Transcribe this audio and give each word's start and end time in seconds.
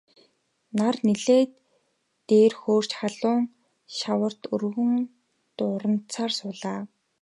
Нар 0.77 0.95
нэлээд 1.05 1.51
дээр 2.27 2.53
хөөрч 2.61 2.91
халуун 2.99 3.43
шатавч 3.97 4.39
өвгөн 4.55 4.93
дурандсаар 5.57 6.31
суулаа. 6.39 6.81